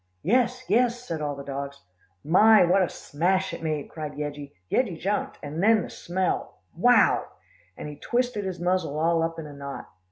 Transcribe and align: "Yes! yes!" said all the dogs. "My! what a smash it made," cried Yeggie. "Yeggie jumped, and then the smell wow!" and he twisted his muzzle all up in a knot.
"Yes! 0.23 0.65
yes!" 0.67 0.99
said 1.03 1.21
all 1.21 1.35
the 1.35 1.43
dogs. 1.43 1.79
"My! 2.23 2.63
what 2.65 2.81
a 2.81 2.89
smash 2.89 3.53
it 3.53 3.61
made," 3.61 3.91
cried 3.91 4.13
Yeggie. 4.15 4.51
"Yeggie 4.71 4.97
jumped, 4.97 5.37
and 5.43 5.61
then 5.61 5.83
the 5.83 5.91
smell 5.91 6.57
wow!" 6.75 7.27
and 7.77 7.87
he 7.87 7.97
twisted 7.97 8.43
his 8.43 8.59
muzzle 8.59 8.97
all 8.97 9.21
up 9.21 9.37
in 9.37 9.45
a 9.45 9.53
knot. 9.53 9.85